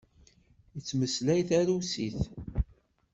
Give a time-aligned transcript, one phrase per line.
[0.75, 2.19] Yettmeslay tarusit.